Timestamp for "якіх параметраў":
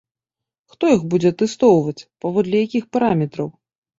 2.67-3.53